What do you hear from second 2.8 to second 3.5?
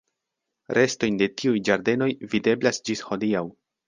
ĝis hodiaŭ.